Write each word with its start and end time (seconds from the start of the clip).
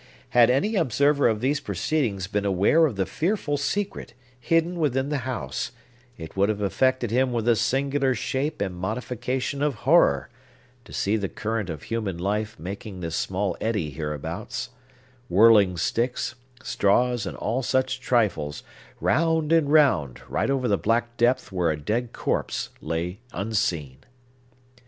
Had 0.29 0.49
any 0.49 0.75
observer 0.75 1.27
of 1.27 1.41
these 1.41 1.59
proceedings 1.59 2.25
been 2.25 2.43
aware 2.43 2.87
of 2.87 2.95
the 2.95 3.05
fearful 3.05 3.55
secret 3.55 4.15
hidden 4.39 4.79
within 4.79 5.09
the 5.09 5.19
house, 5.29 5.73
it 6.17 6.35
would 6.35 6.49
have 6.49 6.59
affected 6.59 7.11
him 7.11 7.31
with 7.31 7.47
a 7.47 7.55
singular 7.55 8.15
shape 8.15 8.61
and 8.61 8.75
modification 8.75 9.61
of 9.61 9.75
horror, 9.85 10.31
to 10.85 10.91
see 10.91 11.17
the 11.17 11.29
current 11.29 11.69
of 11.69 11.83
human 11.83 12.17
life 12.17 12.57
making 12.57 13.01
this 13.01 13.15
small 13.15 13.55
eddy 13.61 13.91
hereabouts,—whirling 13.91 15.77
sticks, 15.77 16.33
straws 16.63 17.27
and 17.27 17.37
all 17.37 17.61
such 17.61 17.99
trifles, 17.99 18.63
round 18.99 19.51
and 19.51 19.71
round, 19.71 20.19
right 20.27 20.49
over 20.49 20.67
the 20.67 20.79
black 20.79 21.15
depth 21.15 21.51
where 21.51 21.69
a 21.69 21.77
dead 21.77 22.11
corpse 22.11 22.69
lay 22.81 23.19
unseen! 23.33 23.97